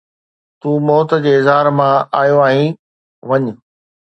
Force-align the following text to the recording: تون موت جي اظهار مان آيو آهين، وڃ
تون 0.59 0.77
موت 0.87 1.09
جي 1.23 1.31
اظهار 1.39 1.65
مان 1.77 1.95
آيو 2.21 2.37
آهين، 2.47 2.69
وڃ 3.29 3.41